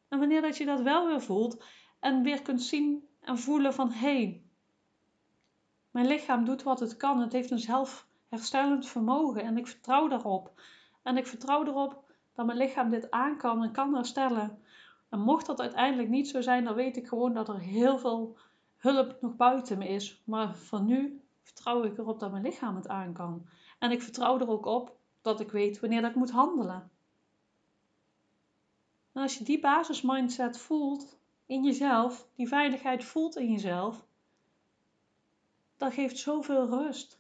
En 0.07 0.19
wanneer 0.19 0.41
dat 0.41 0.57
je 0.57 0.65
dat 0.65 0.81
wel 0.81 1.07
weer 1.07 1.21
voelt 1.21 1.63
en 1.99 2.23
weer 2.23 2.41
kunt 2.41 2.61
zien 2.61 3.07
en 3.19 3.37
voelen 3.37 3.73
van 3.73 3.91
hé, 3.91 3.97
hey, 3.97 4.43
mijn 5.91 6.07
lichaam 6.07 6.45
doet 6.45 6.63
wat 6.63 6.79
het 6.79 6.97
kan, 6.97 7.19
het 7.19 7.31
heeft 7.31 7.51
een 7.51 7.59
zelfherstellend 7.59 8.87
vermogen 8.87 9.43
en 9.43 9.57
ik 9.57 9.67
vertrouw 9.67 10.07
daarop. 10.07 10.61
En 11.03 11.17
ik 11.17 11.27
vertrouw 11.27 11.65
erop 11.65 12.04
dat 12.35 12.45
mijn 12.45 12.57
lichaam 12.57 12.89
dit 12.89 13.11
aan 13.11 13.37
kan 13.37 13.63
en 13.63 13.71
kan 13.71 13.93
herstellen. 13.93 14.59
En 15.09 15.19
mocht 15.19 15.45
dat 15.45 15.61
uiteindelijk 15.61 16.09
niet 16.09 16.27
zo 16.27 16.41
zijn, 16.41 16.63
dan 16.63 16.75
weet 16.75 16.97
ik 16.97 17.07
gewoon 17.07 17.33
dat 17.33 17.47
er 17.47 17.59
heel 17.59 17.97
veel 17.97 18.37
hulp 18.77 19.21
nog 19.21 19.35
buiten 19.35 19.77
me 19.77 19.87
is. 19.87 20.21
Maar 20.25 20.55
van 20.55 20.85
nu 20.85 21.21
vertrouw 21.41 21.83
ik 21.83 21.97
erop 21.97 22.19
dat 22.19 22.31
mijn 22.31 22.43
lichaam 22.43 22.75
het 22.75 22.87
aan 22.87 23.13
kan. 23.13 23.45
En 23.79 23.91
ik 23.91 24.01
vertrouw 24.01 24.39
er 24.39 24.49
ook 24.49 24.65
op 24.65 24.97
dat 25.21 25.39
ik 25.39 25.51
weet 25.51 25.79
wanneer 25.79 26.01
dat 26.01 26.09
ik 26.09 26.15
moet 26.15 26.31
handelen. 26.31 26.91
En 29.11 29.21
als 29.21 29.37
je 29.37 29.43
die 29.43 29.59
basismindset 29.59 30.57
voelt 30.57 31.17
in 31.45 31.63
jezelf, 31.63 32.27
die 32.35 32.47
veiligheid 32.47 33.03
voelt 33.03 33.35
in 33.35 33.51
jezelf, 33.51 34.05
dat 35.77 35.93
geeft 35.93 36.17
zoveel 36.17 36.67
rust. 36.67 37.19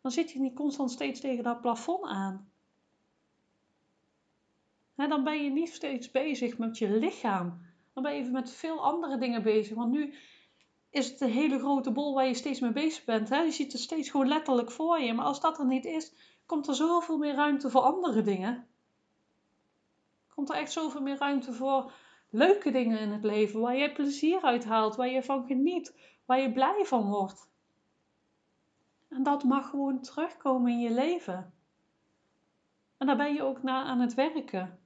Dan 0.00 0.10
zit 0.10 0.30
je 0.30 0.40
niet 0.40 0.54
constant 0.54 0.90
steeds 0.90 1.20
tegen 1.20 1.44
dat 1.44 1.60
plafond 1.60 2.04
aan 2.04 2.50
dan 4.96 5.24
ben 5.24 5.42
je 5.42 5.50
niet 5.50 5.72
steeds 5.72 6.10
bezig 6.10 6.58
met 6.58 6.78
je 6.78 6.90
lichaam. 6.90 7.60
Dan 7.92 8.02
ben 8.02 8.12
je 8.12 8.20
even 8.20 8.32
met 8.32 8.50
veel 8.50 8.84
andere 8.84 9.18
dingen 9.18 9.42
bezig. 9.42 9.76
Want 9.76 9.92
nu 9.92 10.14
is 10.90 11.10
het 11.10 11.20
een 11.20 11.30
hele 11.30 11.58
grote 11.58 11.90
bol 11.90 12.14
waar 12.14 12.26
je 12.26 12.34
steeds 12.34 12.60
mee 12.60 12.72
bezig 12.72 13.04
bent. 13.04 13.28
Je 13.28 13.50
ziet 13.50 13.72
het 13.72 13.80
steeds 13.80 14.10
gewoon 14.10 14.28
letterlijk 14.28 14.70
voor 14.70 15.00
je. 15.00 15.12
Maar 15.12 15.24
als 15.24 15.40
dat 15.40 15.58
er 15.58 15.66
niet 15.66 15.84
is, 15.84 16.12
komt 16.46 16.68
er 16.68 16.74
zoveel 16.74 17.18
meer 17.18 17.34
ruimte 17.34 17.70
voor 17.70 17.80
andere 17.80 18.22
dingen. 18.22 18.66
Komt 20.34 20.50
er 20.50 20.56
echt 20.56 20.72
zoveel 20.72 21.02
meer 21.02 21.18
ruimte 21.18 21.52
voor 21.52 21.92
leuke 22.30 22.70
dingen 22.70 22.98
in 22.98 23.10
het 23.10 23.24
leven. 23.24 23.60
Waar 23.60 23.76
je 23.76 23.92
plezier 23.92 24.42
uit 24.42 24.64
haalt, 24.64 24.96
waar 24.96 25.08
je 25.08 25.22
van 25.22 25.46
geniet, 25.46 25.96
waar 26.24 26.40
je 26.40 26.52
blij 26.52 26.84
van 26.84 27.10
wordt. 27.10 27.50
En 29.08 29.22
dat 29.22 29.44
mag 29.44 29.70
gewoon 29.70 30.00
terugkomen 30.00 30.72
in 30.72 30.80
je 30.80 30.90
leven. 30.90 31.54
En 32.96 33.06
daar 33.06 33.16
ben 33.16 33.34
je 33.34 33.42
ook 33.42 33.62
naar 33.62 33.84
aan 33.84 34.00
het 34.00 34.14
werken. 34.14 34.85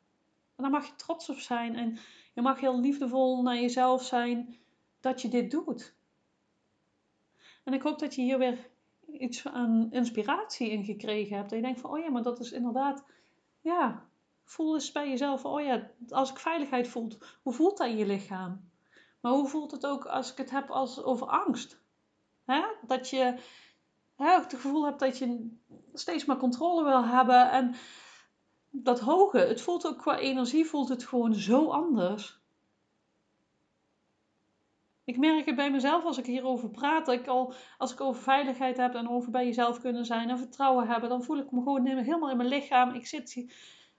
En 0.60 0.70
daar 0.70 0.80
mag 0.80 0.88
je 0.88 0.96
trots 0.96 1.28
op 1.28 1.38
zijn 1.38 1.76
en 1.76 1.98
je 2.32 2.42
mag 2.42 2.60
heel 2.60 2.80
liefdevol 2.80 3.42
naar 3.42 3.60
jezelf 3.60 4.04
zijn 4.04 4.56
dat 5.00 5.22
je 5.22 5.28
dit 5.28 5.50
doet. 5.50 5.94
En 7.64 7.72
ik 7.72 7.82
hoop 7.82 7.98
dat 7.98 8.14
je 8.14 8.22
hier 8.22 8.38
weer 8.38 8.68
iets 9.12 9.46
aan 9.46 9.88
inspiratie 9.90 10.70
in 10.70 10.84
gekregen 10.84 11.36
hebt. 11.36 11.50
En 11.50 11.56
je 11.56 11.62
denkt 11.62 11.80
van, 11.80 11.90
oh 11.90 11.98
ja, 11.98 12.10
maar 12.10 12.22
dat 12.22 12.40
is 12.40 12.52
inderdaad, 12.52 13.04
ja, 13.60 14.06
voel 14.44 14.74
eens 14.74 14.92
bij 14.92 15.08
jezelf 15.08 15.44
oh 15.44 15.62
ja, 15.62 15.90
als 16.08 16.30
ik 16.30 16.38
veiligheid 16.38 16.88
voel, 16.88 17.12
hoe 17.42 17.52
voelt 17.52 17.78
dat 17.78 17.86
in 17.86 17.96
je 17.96 18.06
lichaam? 18.06 18.70
Maar 19.20 19.32
hoe 19.32 19.48
voelt 19.48 19.70
het 19.70 19.86
ook 19.86 20.04
als 20.04 20.32
ik 20.32 20.38
het 20.38 20.50
heb 20.50 20.70
als, 20.70 21.02
over 21.02 21.26
angst? 21.26 21.80
Dat 22.86 23.10
je 23.10 23.38
hè, 24.16 24.30
het 24.40 24.54
gevoel 24.54 24.84
hebt 24.84 24.98
dat 24.98 25.18
je 25.18 25.56
steeds 25.94 26.24
maar 26.24 26.36
controle 26.36 26.84
wil 26.84 27.04
hebben. 27.04 27.50
En 27.50 27.74
dat 28.70 29.00
hoge, 29.00 29.38
het 29.38 29.60
voelt 29.60 29.86
ook 29.86 29.98
qua 29.98 30.18
energie, 30.18 30.66
voelt 30.66 30.88
het 30.88 31.04
gewoon 31.04 31.34
zo 31.34 31.70
anders. 31.70 32.40
Ik 35.04 35.18
merk 35.18 35.46
het 35.46 35.56
bij 35.56 35.70
mezelf 35.70 36.04
als 36.04 36.18
ik 36.18 36.26
hierover 36.26 36.70
praat. 36.70 37.06
Dat 37.06 37.14
ik 37.14 37.26
al, 37.26 37.54
als 37.78 37.92
ik 37.92 38.00
over 38.00 38.22
veiligheid 38.22 38.76
heb 38.76 38.94
en 38.94 39.08
over 39.08 39.30
bij 39.30 39.44
jezelf 39.44 39.80
kunnen 39.80 40.04
zijn 40.04 40.30
en 40.30 40.38
vertrouwen 40.38 40.88
hebben, 40.88 41.08
dan 41.08 41.22
voel 41.22 41.38
ik 41.38 41.50
me 41.50 41.62
gewoon 41.62 41.86
helemaal 41.86 42.30
in 42.30 42.36
mijn 42.36 42.48
lichaam. 42.48 42.94
Ik, 42.94 43.06
zit, 43.06 43.46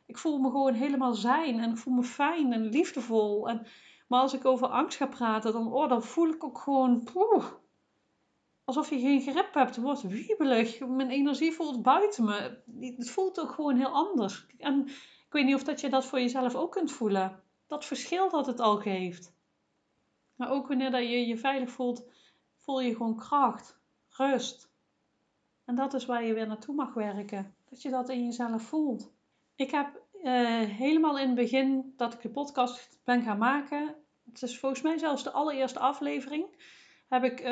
ik 0.05 0.17
voel 0.17 0.37
me 0.39 0.49
gewoon 0.49 0.73
helemaal 0.73 1.13
zijn 1.13 1.59
en 1.59 1.69
ik 1.69 1.77
voel 1.77 1.93
me 1.93 2.03
fijn 2.03 2.53
en 2.53 2.69
liefdevol. 2.69 3.49
En, 3.49 3.67
maar 4.07 4.21
als 4.21 4.33
ik 4.33 4.45
over 4.45 4.67
angst 4.67 4.97
ga 4.97 5.07
praten, 5.07 5.53
dan, 5.53 5.73
oh, 5.73 5.89
dan 5.89 6.03
voel 6.03 6.27
ik 6.27 6.43
ook 6.43 6.57
gewoon 6.57 7.03
poeh, 7.13 7.45
alsof 8.77 8.89
je 8.89 8.99
geen 8.99 9.21
grip 9.21 9.53
hebt. 9.53 9.75
Het 9.75 9.83
wordt 9.83 10.01
wiebelig. 10.01 10.79
Mijn 10.79 11.09
energie 11.09 11.51
voelt 11.51 11.81
buiten 11.81 12.23
me. 12.23 12.61
Het 12.97 13.09
voelt 13.09 13.39
ook 13.39 13.51
gewoon 13.51 13.77
heel 13.77 13.93
anders. 13.93 14.45
En 14.57 14.87
ik 15.25 15.27
weet 15.29 15.45
niet 15.45 15.55
of 15.55 15.63
dat 15.63 15.81
je 15.81 15.89
dat 15.89 16.05
voor 16.05 16.19
jezelf 16.19 16.55
ook 16.55 16.71
kunt 16.71 16.91
voelen. 16.91 17.43
Dat 17.67 17.85
verschil 17.85 18.29
dat 18.29 18.45
het 18.45 18.59
al 18.59 18.77
geeft. 18.77 19.33
Maar 20.35 20.49
ook 20.49 20.67
wanneer 20.67 20.91
dat 20.91 21.01
je 21.01 21.27
je 21.27 21.37
veilig 21.37 21.71
voelt, 21.71 22.05
voel 22.57 22.81
je 22.81 22.95
gewoon 22.95 23.15
kracht, 23.15 23.79
rust. 24.09 24.71
En 25.65 25.75
dat 25.75 25.93
is 25.93 26.05
waar 26.05 26.23
je 26.25 26.33
weer 26.33 26.47
naartoe 26.47 26.75
mag 26.75 26.93
werken. 26.93 27.55
Dat 27.69 27.81
je 27.81 27.89
dat 27.89 28.09
in 28.09 28.25
jezelf 28.25 28.61
voelt. 28.61 29.11
Ik 29.55 29.71
heb 29.71 30.01
uh, 30.13 30.59
helemaal 30.59 31.19
in 31.19 31.25
het 31.25 31.35
begin 31.35 31.93
dat 31.97 32.13
ik 32.13 32.21
de 32.21 32.29
podcast 32.29 32.99
ben 33.03 33.21
gaan 33.21 33.37
maken. 33.37 33.95
Het 34.25 34.41
is 34.41 34.59
volgens 34.59 34.81
mij 34.81 34.97
zelfs 34.97 35.23
de 35.23 35.31
allereerste 35.31 35.79
aflevering. 35.79 36.45
Heb 37.11 37.23
ik 37.23 37.39
uh, 37.39 37.47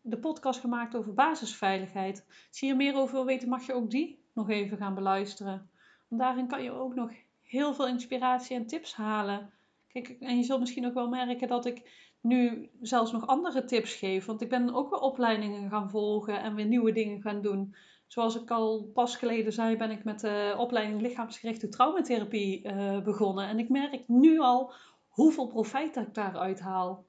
de 0.00 0.18
podcast 0.20 0.60
gemaakt 0.60 0.96
over 0.96 1.14
basisveiligheid. 1.14 2.24
Als 2.48 2.60
je 2.60 2.66
hier 2.66 2.76
meer 2.76 2.94
over 2.94 3.14
wil 3.14 3.24
weten, 3.24 3.48
mag 3.48 3.66
je 3.66 3.72
ook 3.72 3.90
die 3.90 4.24
nog 4.34 4.50
even 4.50 4.76
gaan 4.76 4.94
beluisteren. 4.94 5.70
Want 6.08 6.20
daarin 6.20 6.46
kan 6.46 6.62
je 6.62 6.72
ook 6.72 6.94
nog 6.94 7.10
heel 7.42 7.74
veel 7.74 7.86
inspiratie 7.86 8.56
en 8.56 8.66
tips 8.66 8.94
halen. 8.94 9.50
Kijk, 9.88 10.08
en 10.08 10.36
je 10.36 10.42
zult 10.42 10.60
misschien 10.60 10.86
ook 10.86 10.94
wel 10.94 11.08
merken 11.08 11.48
dat 11.48 11.66
ik 11.66 11.90
nu 12.20 12.70
zelfs 12.80 13.12
nog 13.12 13.26
andere 13.26 13.64
tips 13.64 13.94
geef. 13.94 14.24
Want 14.24 14.40
ik 14.40 14.48
ben 14.48 14.74
ook 14.74 14.90
weer 14.90 15.00
opleidingen 15.00 15.70
gaan 15.70 15.90
volgen 15.90 16.42
en 16.42 16.54
weer 16.54 16.66
nieuwe 16.66 16.92
dingen 16.92 17.20
gaan 17.20 17.42
doen. 17.42 17.74
Zoals 18.06 18.42
ik 18.42 18.50
al 18.50 18.90
pas 18.94 19.16
geleden 19.16 19.52
zei, 19.52 19.76
ben 19.76 19.90
ik 19.90 20.04
met 20.04 20.20
de 20.20 20.54
opleiding 20.58 21.00
lichaamsgerichte 21.00 21.68
traumatherapie 21.68 22.64
uh, 22.64 23.02
begonnen. 23.02 23.48
En 23.48 23.58
ik 23.58 23.68
merk 23.68 24.08
nu 24.08 24.38
al 24.38 24.72
hoeveel 25.08 25.46
profijt 25.46 25.96
ik 25.96 26.14
daaruit 26.14 26.60
haal. 26.60 27.08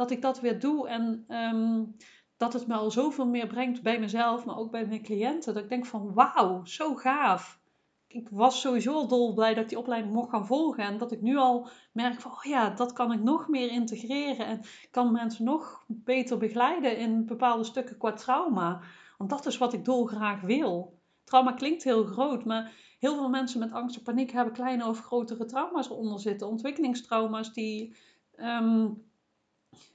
Dat 0.00 0.10
ik 0.10 0.22
dat 0.22 0.40
weer 0.40 0.60
doe 0.60 0.88
en 0.88 1.24
um, 1.28 1.96
dat 2.36 2.52
het 2.52 2.66
me 2.66 2.74
al 2.74 2.90
zoveel 2.90 3.26
meer 3.26 3.46
brengt 3.46 3.82
bij 3.82 3.98
mezelf, 3.98 4.44
maar 4.44 4.58
ook 4.58 4.70
bij 4.70 4.86
mijn 4.86 5.02
cliënten. 5.02 5.54
Dat 5.54 5.62
ik 5.62 5.68
denk 5.68 5.86
van 5.86 6.14
wauw, 6.14 6.64
zo 6.64 6.94
gaaf 6.94 7.60
ik 8.12 8.28
was 8.30 8.60
sowieso 8.60 8.94
al 8.94 9.08
dolblij 9.08 9.54
dat 9.54 9.62
ik 9.62 9.68
die 9.68 9.78
opleiding 9.78 10.14
mocht 10.14 10.30
gaan 10.30 10.46
volgen. 10.46 10.84
En 10.84 10.98
dat 10.98 11.12
ik 11.12 11.20
nu 11.20 11.36
al 11.36 11.68
merk 11.92 12.20
van, 12.20 12.30
oh 12.30 12.42
ja, 12.42 12.70
dat 12.70 12.92
kan 12.92 13.12
ik 13.12 13.22
nog 13.22 13.48
meer 13.48 13.70
integreren. 13.70 14.46
En 14.46 14.60
kan 14.90 15.12
mensen 15.12 15.44
nog 15.44 15.84
beter 15.86 16.38
begeleiden 16.38 16.98
in 16.98 17.26
bepaalde 17.26 17.64
stukken 17.64 17.98
qua 17.98 18.12
trauma. 18.12 18.80
Want 19.18 19.30
dat 19.30 19.46
is 19.46 19.58
wat 19.58 19.72
ik 19.72 19.84
dolgraag 19.84 20.40
wil. 20.40 20.98
Trauma 21.24 21.52
klinkt 21.52 21.84
heel 21.84 22.04
groot, 22.04 22.44
maar 22.44 22.72
heel 22.98 23.14
veel 23.14 23.28
mensen 23.28 23.58
met 23.58 23.72
angst 23.72 23.96
en 23.96 24.02
paniek 24.02 24.30
hebben 24.30 24.54
kleine 24.54 24.86
of 24.86 25.00
grotere 25.00 25.44
trauma's 25.44 25.90
eronder 25.90 26.20
zitten. 26.20 26.48
Ontwikkelingstrauma's 26.48 27.52
die 27.52 27.96
ehm, 28.34 28.88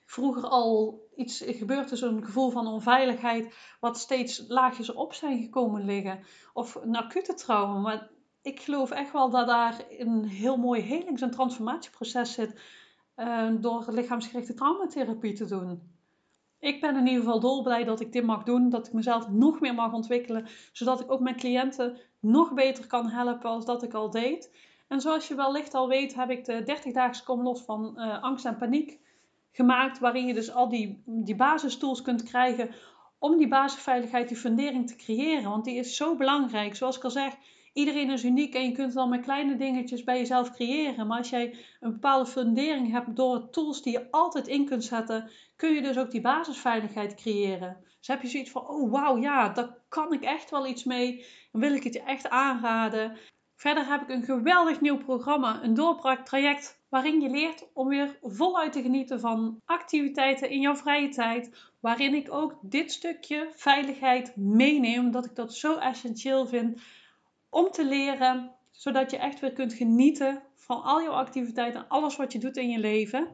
vroeger 0.05 0.47
al 0.47 0.99
iets 1.15 1.43
gebeurd 1.45 1.91
is, 1.91 2.01
een 2.01 2.25
gevoel 2.25 2.49
van 2.49 2.67
onveiligheid, 2.67 3.55
wat 3.79 3.97
steeds 3.97 4.43
laagjes 4.47 4.93
op 4.93 5.13
zijn 5.13 5.43
gekomen 5.43 5.85
liggen. 5.85 6.19
Of 6.53 6.75
een 6.75 6.95
acute 6.95 7.33
trauma. 7.33 7.79
Maar 7.79 8.09
ik 8.41 8.59
geloof 8.59 8.91
echt 8.91 9.11
wel 9.11 9.29
dat 9.29 9.47
daar 9.47 9.85
een 9.89 10.25
heel 10.25 10.57
mooi 10.57 10.81
helings- 10.81 11.21
en 11.21 11.31
transformatieproces 11.31 12.33
zit 12.33 12.61
uh, 13.17 13.49
door 13.59 13.85
lichaamsgerichte 13.87 14.53
traumatherapie 14.53 15.33
te 15.33 15.45
doen. 15.45 15.93
Ik 16.59 16.81
ben 16.81 16.95
in 16.95 17.07
ieder 17.07 17.23
geval 17.23 17.39
dolblij 17.39 17.83
dat 17.83 17.99
ik 17.99 18.11
dit 18.11 18.23
mag 18.23 18.43
doen, 18.43 18.69
dat 18.69 18.87
ik 18.87 18.93
mezelf 18.93 19.29
nog 19.29 19.59
meer 19.59 19.73
mag 19.73 19.93
ontwikkelen, 19.93 20.47
zodat 20.71 21.01
ik 21.01 21.11
ook 21.11 21.19
mijn 21.19 21.35
cliënten 21.35 21.97
nog 22.19 22.53
beter 22.53 22.87
kan 22.87 23.09
helpen 23.09 23.49
als 23.49 23.65
dat 23.65 23.83
ik 23.83 23.93
al 23.93 24.09
deed. 24.09 24.55
En 24.87 25.01
zoals 25.01 25.27
je 25.27 25.35
wellicht 25.35 25.73
al 25.73 25.87
weet, 25.87 26.15
heb 26.15 26.29
ik 26.29 26.45
de 26.45 26.77
30-daagse 26.77 27.23
kom 27.23 27.41
los 27.41 27.61
van 27.61 27.93
uh, 27.95 28.23
angst 28.23 28.45
en 28.45 28.57
paniek 28.57 28.99
gemaakt, 29.55 29.99
waarin 29.99 30.27
je 30.27 30.33
dus 30.33 30.51
al 30.51 30.69
die, 30.69 31.03
die 31.05 31.35
basistools 31.35 32.01
kunt 32.01 32.23
krijgen 32.23 32.69
om 33.19 33.37
die 33.37 33.47
basisveiligheid, 33.47 34.27
die 34.27 34.37
fundering 34.37 34.87
te 34.87 34.95
creëren. 34.95 35.49
Want 35.49 35.65
die 35.65 35.75
is 35.75 35.95
zo 35.95 36.15
belangrijk. 36.15 36.75
Zoals 36.75 36.97
ik 36.97 37.03
al 37.03 37.09
zeg, 37.09 37.33
iedereen 37.73 38.09
is 38.09 38.23
uniek 38.23 38.53
en 38.53 38.63
je 38.63 38.71
kunt 38.71 38.87
het 38.87 38.97
al 38.97 39.07
met 39.07 39.21
kleine 39.21 39.55
dingetjes 39.55 40.03
bij 40.03 40.17
jezelf 40.17 40.51
creëren. 40.51 41.07
Maar 41.07 41.17
als 41.17 41.29
jij 41.29 41.55
een 41.79 41.91
bepaalde 41.91 42.29
fundering 42.29 42.91
hebt 42.91 43.15
door 43.15 43.49
tools 43.49 43.81
die 43.81 43.93
je 43.93 44.11
altijd 44.11 44.47
in 44.47 44.65
kunt 44.65 44.83
zetten, 44.83 45.29
kun 45.55 45.73
je 45.73 45.81
dus 45.81 45.97
ook 45.97 46.11
die 46.11 46.21
basisveiligheid 46.21 47.15
creëren. 47.15 47.77
Dus 47.97 48.07
heb 48.07 48.21
je 48.21 48.27
zoiets 48.27 48.51
van, 48.51 48.67
oh 48.67 48.91
wauw, 48.91 49.17
ja, 49.17 49.49
daar 49.49 49.77
kan 49.89 50.13
ik 50.13 50.23
echt 50.23 50.49
wel 50.49 50.67
iets 50.67 50.83
mee. 50.83 51.25
Dan 51.51 51.61
wil 51.61 51.73
ik 51.73 51.83
het 51.83 51.93
je 51.93 52.03
echt 52.03 52.29
aanraden. 52.29 53.17
Verder 53.55 53.87
heb 53.87 54.01
ik 54.01 54.09
een 54.09 54.23
geweldig 54.23 54.81
nieuw 54.81 54.97
programma, 54.97 55.63
een 55.63 55.73
doorbraaktraject, 55.73 56.83
waarin 56.89 57.21
je 57.21 57.29
leert 57.29 57.67
om 57.73 57.87
weer 57.87 58.17
voluit 58.21 58.73
te 58.73 58.81
genieten 58.81 59.19
van 59.19 59.61
activiteiten 59.65 60.49
in 60.49 60.59
jouw 60.59 60.75
vrije 60.75 61.09
tijd. 61.09 61.71
Waarin 61.79 62.13
ik 62.13 62.31
ook 62.31 62.57
dit 62.61 62.91
stukje 62.91 63.49
veiligheid 63.51 64.35
meeneem, 64.35 65.05
omdat 65.05 65.25
ik 65.25 65.35
dat 65.35 65.53
zo 65.53 65.77
essentieel 65.77 66.47
vind 66.47 66.81
om 67.49 67.71
te 67.71 67.85
leren, 67.85 68.51
zodat 68.71 69.11
je 69.11 69.17
echt 69.17 69.39
weer 69.39 69.53
kunt 69.53 69.73
genieten 69.73 70.43
van 70.55 70.83
al 70.83 71.01
jouw 71.01 71.13
activiteiten 71.13 71.79
en 71.79 71.87
alles 71.87 72.15
wat 72.15 72.31
je 72.31 72.39
doet 72.39 72.57
in 72.57 72.69
je 72.69 72.79
leven. 72.79 73.27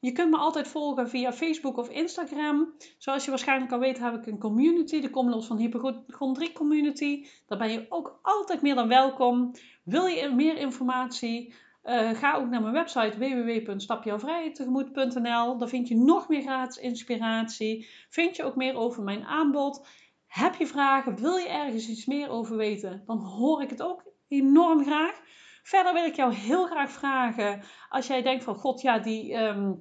Je 0.00 0.12
kunt 0.12 0.30
me 0.30 0.36
altijd 0.36 0.68
volgen 0.68 1.08
via 1.08 1.32
Facebook 1.32 1.76
of 1.76 1.88
Instagram. 1.88 2.74
Zoals 2.98 3.24
je 3.24 3.30
waarschijnlijk 3.30 3.72
al 3.72 3.78
weet 3.78 3.98
heb 3.98 4.14
ik 4.14 4.26
een 4.26 4.38
community, 4.38 5.00
de 5.00 5.10
Los 5.12 5.46
van 5.46 5.56
Hypochondrie 5.56 6.52
Community. 6.52 7.26
Daar 7.46 7.58
ben 7.58 7.70
je 7.70 7.86
ook 7.88 8.18
altijd 8.22 8.62
meer 8.62 8.74
dan 8.74 8.88
welkom. 8.88 9.52
Wil 9.84 10.06
je 10.06 10.30
meer 10.30 10.56
informatie? 10.56 11.54
Uh, 11.84 12.10
ga 12.10 12.34
ook 12.34 12.48
naar 12.48 12.60
mijn 12.60 12.72
website 12.72 13.18
www.stapjouwvrijheidtegemoet.nl. 13.18 15.58
Daar 15.58 15.68
vind 15.68 15.88
je 15.88 15.96
nog 15.96 16.28
meer 16.28 16.42
gratis 16.42 16.82
inspiratie. 16.82 17.88
Vind 18.08 18.36
je 18.36 18.44
ook 18.44 18.56
meer 18.56 18.74
over 18.74 19.02
mijn 19.02 19.24
aanbod. 19.24 19.86
Heb 20.26 20.54
je 20.54 20.66
vragen? 20.66 21.20
Wil 21.20 21.36
je 21.36 21.48
ergens 21.48 21.88
iets 21.88 22.06
meer 22.06 22.28
over 22.28 22.56
weten? 22.56 23.02
Dan 23.06 23.18
hoor 23.18 23.62
ik 23.62 23.70
het 23.70 23.82
ook 23.82 24.04
enorm 24.28 24.84
graag. 24.84 25.20
Verder 25.68 25.92
wil 25.92 26.04
ik 26.04 26.16
jou 26.16 26.34
heel 26.34 26.66
graag 26.66 26.90
vragen, 26.90 27.62
als 27.88 28.06
jij 28.06 28.22
denkt 28.22 28.44
van 28.44 28.54
god, 28.54 28.80
ja, 28.80 28.98
die 28.98 29.34
ehm, 29.34 29.72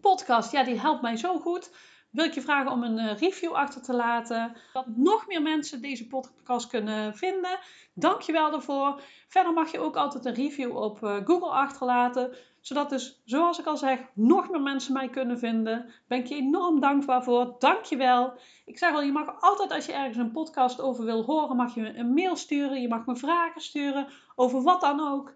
podcast, 0.00 0.52
ja, 0.52 0.64
die 0.64 0.80
helpt 0.80 1.02
mij 1.02 1.16
zo 1.16 1.38
goed. 1.38 1.70
Wil 2.10 2.24
ik 2.24 2.34
je 2.34 2.40
vragen 2.40 2.70
om 2.70 2.82
een 2.82 2.98
eh, 2.98 3.18
review 3.18 3.52
achter 3.52 3.82
te 3.82 3.94
laten. 3.94 4.56
Dat 4.72 4.86
nog 4.86 5.26
meer 5.26 5.42
mensen 5.42 5.82
deze 5.82 6.06
podcast 6.06 6.68
kunnen 6.68 7.16
vinden. 7.16 7.58
Dank 7.94 8.20
je 8.20 8.32
wel 8.32 8.50
daarvoor. 8.50 9.00
Verder 9.28 9.52
mag 9.52 9.72
je 9.72 9.78
ook 9.78 9.96
altijd 9.96 10.24
een 10.24 10.34
review 10.34 10.76
op 10.76 11.02
eh, 11.02 11.16
Google 11.24 11.50
achterlaten. 11.50 12.36
Zodat 12.60 12.90
dus, 12.90 13.22
zoals 13.24 13.58
ik 13.58 13.66
al 13.66 13.76
zeg, 13.76 14.00
nog 14.14 14.50
meer 14.50 14.60
mensen 14.60 14.92
mij 14.92 15.08
kunnen 15.08 15.38
vinden. 15.38 15.92
Ben 16.08 16.18
ik 16.18 16.26
je 16.26 16.34
enorm 16.34 16.80
dankbaar 16.80 17.22
voor. 17.22 17.56
Dank 17.58 17.84
je 17.84 17.96
wel. 17.96 18.32
Ik 18.64 18.78
zeg 18.78 18.92
al, 18.92 19.02
je 19.02 19.12
mag 19.12 19.40
altijd 19.40 19.72
als 19.72 19.86
je 19.86 19.92
ergens 19.92 20.16
een 20.16 20.32
podcast 20.32 20.80
over 20.80 21.04
wil 21.04 21.24
horen, 21.24 21.56
mag 21.56 21.74
je 21.74 21.96
een 21.96 22.14
mail 22.14 22.36
sturen. 22.36 22.80
Je 22.80 22.88
mag 22.88 23.06
me 23.06 23.16
vragen 23.16 23.60
sturen 23.60 24.06
over 24.34 24.62
wat 24.62 24.80
dan 24.80 25.00
ook. 25.00 25.34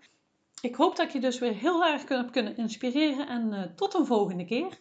Ik 0.63 0.75
hoop 0.75 0.97
dat 0.97 1.07
ik 1.07 1.13
je 1.13 1.21
dus 1.21 1.39
weer 1.39 1.55
heel 1.55 1.85
erg 1.85 2.09
heb 2.09 2.33
kunnen 2.33 2.57
inspireren. 2.57 3.29
En 3.29 3.53
uh, 3.53 3.63
tot 3.63 3.95
een 3.95 4.07
volgende 4.07 4.45
keer. 4.45 4.81